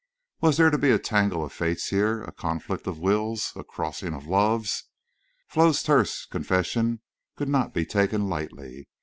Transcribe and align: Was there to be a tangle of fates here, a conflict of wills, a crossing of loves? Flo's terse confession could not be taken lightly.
Was 0.41 0.57
there 0.57 0.71
to 0.71 0.79
be 0.79 0.89
a 0.89 0.97
tangle 0.97 1.45
of 1.45 1.53
fates 1.53 1.89
here, 1.91 2.23
a 2.23 2.31
conflict 2.31 2.87
of 2.87 2.97
wills, 2.97 3.53
a 3.55 3.63
crossing 3.63 4.15
of 4.15 4.25
loves? 4.25 4.85
Flo's 5.47 5.83
terse 5.83 6.25
confession 6.25 7.01
could 7.35 7.49
not 7.49 7.71
be 7.71 7.85
taken 7.85 8.27
lightly. 8.27 8.87